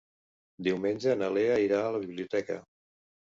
Diumenge 0.67 1.13
na 1.19 1.29
Lea 1.35 1.59
irà 1.67 1.83
a 1.83 1.93
la 1.97 2.01
biblioteca. 2.07 2.59